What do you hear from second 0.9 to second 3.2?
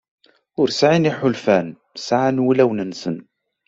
iḥulfan, ɛṣan wulawen-nsen.